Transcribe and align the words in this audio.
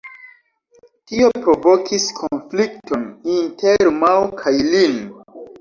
Tio 1.11 1.27
provokis 1.43 2.07
konflikton 2.21 3.05
inter 3.37 3.87
Mao 4.01 4.27
kaj 4.43 4.57
Lin. 4.75 5.01